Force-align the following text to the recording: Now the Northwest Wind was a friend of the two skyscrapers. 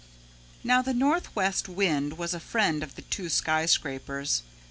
Now 0.63 0.81
the 0.81 0.95
Northwest 0.95 1.69
Wind 1.69 2.17
was 2.17 2.33
a 2.33 2.39
friend 2.39 2.81
of 2.81 2.95
the 2.95 3.03
two 3.03 3.29
skyscrapers. 3.29 4.41